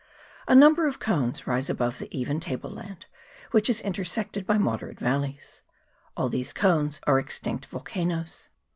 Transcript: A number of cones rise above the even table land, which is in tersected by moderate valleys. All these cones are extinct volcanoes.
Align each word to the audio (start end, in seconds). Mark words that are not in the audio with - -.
A 0.47 0.55
number 0.55 0.87
of 0.87 0.97
cones 0.99 1.45
rise 1.45 1.69
above 1.69 1.99
the 1.99 2.07
even 2.09 2.39
table 2.39 2.71
land, 2.71 3.05
which 3.51 3.69
is 3.69 3.79
in 3.81 3.93
tersected 3.93 4.47
by 4.47 4.57
moderate 4.57 4.97
valleys. 4.99 5.61
All 6.17 6.27
these 6.27 6.53
cones 6.53 6.99
are 7.05 7.19
extinct 7.19 7.67
volcanoes. 7.67 8.49